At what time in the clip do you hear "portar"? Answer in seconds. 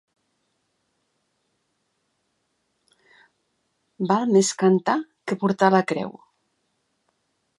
5.45-5.73